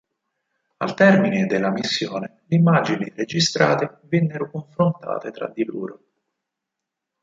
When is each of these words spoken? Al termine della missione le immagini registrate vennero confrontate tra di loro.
Al 0.77 0.95
termine 0.95 1.45
della 1.45 1.69
missione 1.69 2.41
le 2.47 2.57
immagini 2.57 3.07
registrate 3.15 3.99
vennero 4.05 4.49
confrontate 4.49 5.29
tra 5.29 5.47
di 5.47 5.63
loro. 5.63 6.01